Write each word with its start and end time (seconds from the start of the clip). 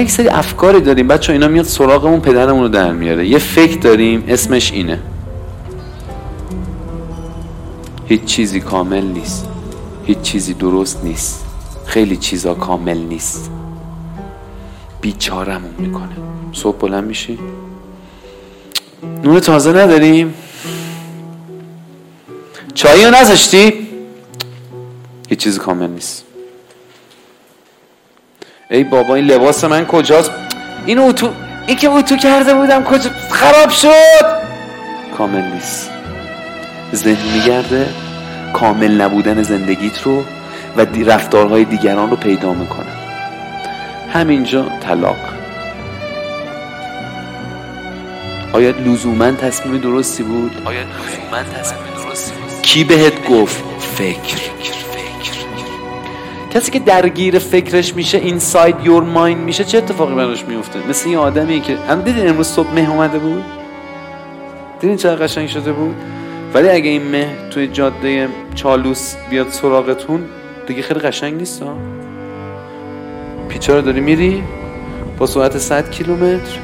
یک 0.00 0.10
سری 0.10 0.28
افکاری 0.28 0.80
داریم. 0.80 1.08
بچه 1.08 1.32
اینا 1.32 1.48
میاد 1.48 1.64
سراغمون 1.64 2.20
پدرمون 2.20 2.62
رو 2.62 2.68
در 2.68 2.92
میاره. 2.92 3.28
یه 3.28 3.38
فکر 3.38 3.78
داریم 3.78 4.24
اسمش 4.28 4.72
اینه. 4.72 5.00
هیچ 8.06 8.24
چیزی 8.24 8.60
کامل 8.60 9.04
نیست. 9.04 9.48
هیچ 10.04 10.20
چیزی 10.20 10.54
درست 10.54 11.04
نیست. 11.04 11.46
خیلی 11.86 12.16
چیزا 12.16 12.54
کامل 12.54 12.98
نیست. 12.98 13.50
بیچارمون 15.00 15.74
می‌کنه. 15.78 16.16
صبح 16.52 16.78
بلند 16.78 17.04
میشی. 17.04 17.38
نور 19.24 19.40
تازه 19.40 19.70
نداریم. 19.70 20.34
چایی 22.74 23.04
رو 23.04 23.10
نذاشتی؟ 23.10 23.72
هیچ 25.28 25.38
چیزی 25.38 25.58
کامل 25.58 25.90
نیست. 25.90 26.24
ای 28.70 28.84
بابا 28.84 29.14
این 29.14 29.24
لباس 29.24 29.64
من 29.64 29.86
کجاست 29.86 30.30
این 30.86 30.98
اتو 30.98 31.30
این 31.66 31.76
که 31.76 31.88
اتو 31.88 32.16
کرده 32.16 32.54
بودم 32.54 32.84
کجا 32.84 33.10
خراب 33.30 33.70
شد 33.70 33.90
کامل 35.18 35.42
نیست 35.42 35.90
ذهن 36.94 37.32
میگرده 37.34 37.88
کامل 38.52 39.00
نبودن 39.00 39.42
زندگیت 39.42 40.02
رو 40.02 40.24
و 40.76 40.86
رفتارهای 41.06 41.64
دیگران 41.64 42.10
رو 42.10 42.16
پیدا 42.16 42.52
می‌کنه 42.52 42.92
همینجا 44.12 44.66
طلاق 44.80 45.16
آیا 48.52 48.70
لزوما 48.70 49.30
تصمیم 49.30 49.78
درستی 49.78 50.22
بود؟ 50.22 50.62
آیا 50.64 50.80
لزوما 50.80 51.42
تصمیم 51.58 51.82
درستی 52.04 52.32
بود؟ 52.32 52.62
کی 52.62 52.84
بهت 52.84 53.28
گفت؟ 53.28 53.64
فکر 53.96 54.50
کسی 56.50 56.70
که 56.70 56.78
درگیر 56.78 57.38
فکرش 57.38 57.94
میشه 57.94 58.18
اینساید 58.18 58.76
یور 58.84 59.02
مایند 59.02 59.40
میشه 59.40 59.64
چه 59.64 59.78
اتفاقی 59.78 60.14
براش 60.14 60.44
میفته؟ 60.44 60.78
مثل 60.88 61.08
این 61.08 61.18
آدمی 61.18 61.60
که 61.60 61.76
هم 61.76 62.02
دیدین 62.02 62.28
امروز 62.28 62.46
صبح 62.46 62.74
مه 62.74 62.90
اومده 62.90 63.18
بود؟ 63.18 63.44
دیدین 64.80 64.96
چقدر 64.96 65.24
قشنگ 65.24 65.48
شده 65.48 65.72
بود؟ 65.72 65.94
ولی 66.54 66.68
اگه 66.68 66.90
این 66.90 67.02
مه 67.02 67.26
توی 67.50 67.66
جاده 67.68 68.28
چالوس 68.54 69.14
بیاد 69.30 69.48
سراغتون 69.48 70.24
دیگه 70.66 70.82
خیلی 70.82 71.00
قشنگ 71.00 71.34
نیست 71.34 71.62
ها 71.62 71.76
پیچا 73.48 73.74
رو 73.74 73.82
داری 73.82 74.00
میری؟ 74.00 74.42
با 75.18 75.26
سرعت 75.26 75.58
100 75.58 75.90
کیلومتر. 75.90 76.58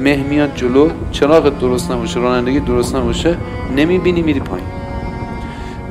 مه 0.00 0.16
میاد 0.16 0.54
جلو. 0.54 0.90
چراغت 1.12 1.58
درست 1.58 1.90
نباشه 1.90 2.20
رانندگی 2.20 2.60
درست 2.60 2.96
نباشه. 2.96 3.36
نمی‌بینی 3.76 4.22
میری 4.22 4.40
پایین. 4.40 4.81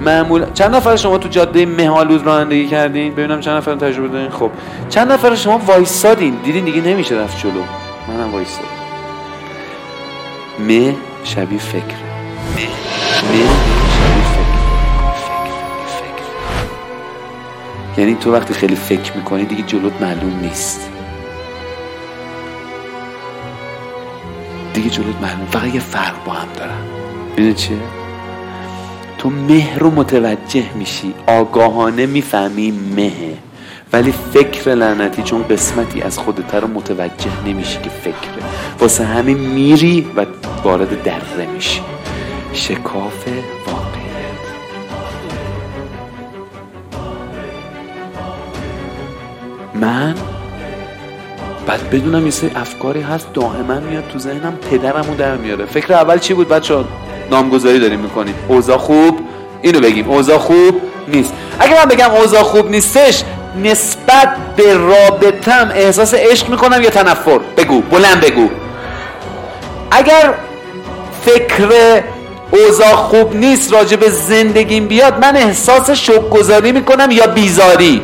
معمول 0.05 0.45
چند 0.53 0.75
نفر 0.75 0.95
شما 0.95 1.17
تو 1.17 1.29
جاده 1.29 1.65
مهالود 1.65 2.25
رانندگی 2.25 2.67
کردین؟ 2.67 3.13
ببینم 3.13 3.39
چند 3.39 3.57
نفر 3.57 3.75
تجربه 3.75 4.07
دارین. 4.07 4.29
خب 4.29 4.51
چند 4.89 5.11
نفر 5.11 5.35
شما 5.35 5.57
وایسادین؟ 5.57 6.35
دیدین 6.43 6.65
دیگه 6.65 6.81
نمیشه 6.81 7.15
رفت 7.15 7.39
جلو. 7.39 7.63
منم 8.07 8.31
وایسادم. 8.33 8.67
مه 10.59 10.95
شبیه 11.23 11.59
فکر. 11.59 11.81
مه. 12.55 12.67
شبیه 13.13 13.45
فکر. 14.33 14.41
یعنی 17.97 18.15
تو 18.15 18.33
وقتی 18.33 18.53
خیلی 18.53 18.75
فکر 18.75 19.13
می‌کنی 19.17 19.45
دیگه 19.45 19.63
جلوت 19.63 19.93
معلوم 20.01 20.39
نیست. 20.41 20.89
دیگه 24.73 24.89
جلوت 24.89 25.15
معلوم 25.21 25.45
فقط 25.51 25.73
یه 25.73 25.79
فرق 25.79 26.23
با 26.25 26.31
هم 26.31 26.47
دارن. 26.57 26.77
ببینید 27.33 27.55
چیه؟ 27.55 27.77
تو 29.21 29.29
مه 29.29 29.77
رو 29.77 29.91
متوجه 29.91 30.73
میشی. 30.75 31.13
آگاهانه 31.27 32.05
می‌فهمی 32.05 32.71
مهه 32.95 33.37
ولی 33.93 34.13
فکر 34.33 34.71
لعنتی 34.75 35.23
چون 35.23 35.43
قسمتی 35.43 36.01
از 36.01 36.17
خودت 36.17 36.55
رو 36.55 36.67
متوجه 36.67 37.31
نمیشی 37.45 37.79
که 37.83 37.89
فکره 37.89 38.43
واسه 38.79 39.05
همین 39.05 39.37
میری 39.37 40.07
و 40.15 40.25
وارد 40.63 41.03
دره 41.03 41.47
میشی. 41.53 41.81
شکاف 42.53 43.27
واقعیت. 43.67 44.41
من؟ 49.75 50.15
بعد 51.67 51.89
بدونم 51.89 52.25
یه 52.25 52.31
سری 52.31 52.51
افکاری 52.55 53.01
هست. 53.01 53.33
دائما 53.33 53.79
میاد 53.79 54.07
تو 54.07 54.19
ذهنم. 54.19 54.55
پدرمو 54.71 55.15
در 55.15 55.37
میاره. 55.37 55.65
فکر 55.65 55.93
اول 55.93 56.17
چی 56.17 56.33
بود 56.33 56.47
بچه 56.47 56.75
نامگذاری 57.31 57.79
داریم 57.79 57.99
می‌کنیم. 57.99 58.35
اوضاع 58.47 58.77
خوب 58.77 59.19
اینو 59.61 59.79
بگیم. 59.79 60.09
اوضاع 60.09 60.37
خوب 60.37 60.81
نیست. 61.07 61.33
اگه 61.59 61.75
من 61.75 61.85
بگم 61.85 62.11
اوضاع 62.11 62.43
خوب 62.43 62.69
نیستش 62.71 63.23
نسبت 63.63 64.35
به 64.55 64.73
رابطم 64.73 65.71
احساس 65.75 66.13
عشق 66.13 66.49
می‌کنم 66.49 66.81
یا 66.81 66.89
تنفر؟ 66.89 67.39
بگو 67.57 67.81
بلند 67.81 68.21
بگو. 68.21 68.49
اگر 69.91 70.33
فکر 71.25 72.03
اوضاع 72.51 72.95
خوب 72.95 73.35
نیست 73.35 73.73
راجع 73.73 73.95
به 73.95 74.09
زندگیم 74.09 74.87
بیاد 74.87 75.25
من 75.25 75.37
احساس 75.37 75.89
شکرگزاری 75.89 76.71
می‌کنم 76.71 77.11
یا 77.11 77.27
بیزاری؟ 77.27 78.01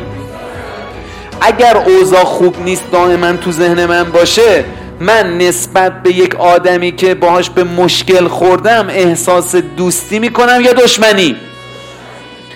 اگر 1.40 1.76
اوضاع 1.76 2.24
خوب 2.24 2.56
نیست 2.64 2.82
دائما 2.92 3.32
تو 3.32 3.52
ذهن 3.52 3.86
من 3.86 4.04
باشه 4.04 4.64
من 5.00 5.38
نسبت 5.38 6.02
به 6.02 6.12
یک 6.12 6.34
آدمی 6.34 6.92
که 6.92 7.14
باهاش 7.14 7.50
به 7.50 7.64
مشکل 7.64 8.28
خوردم 8.28 8.86
احساس 8.88 9.56
دوستی 9.56 10.18
می‌کنم 10.18 10.60
یا 10.64 10.72
دشمنی؟ 10.72 11.36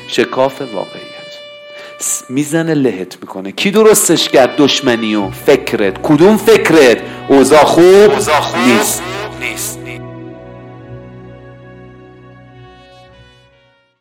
شکاف 0.09 0.61
واقعیت. 0.61 1.03
می‌زنه 2.29 2.75
لهت 2.75 3.17
می‌کنه. 3.21 3.53
کی 3.53 3.71
درستش 3.71 4.29
کرد؟ 4.29 4.57
دشمنی 4.57 5.15
و 5.15 5.31
فکرت. 5.31 6.03
کدوم 6.03 6.37
فکرت؟ 6.37 6.99
اوضاع 7.29 7.65
خوب, 7.65 8.19
خوب 8.19 8.61
نیست. 9.41 9.79